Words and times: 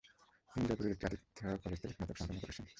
তিনি 0.51 0.65
জয়পুরের 0.67 0.93
একটি 0.93 1.05
আতিথেয় 1.07 1.57
কলেজ 1.63 1.77
থেকে 1.81 1.93
স্নাতক 1.95 2.15
সম্পন্ন 2.17 2.39
করেছেন। 2.43 2.65